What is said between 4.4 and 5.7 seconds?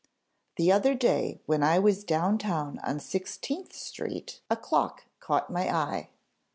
a clock caught my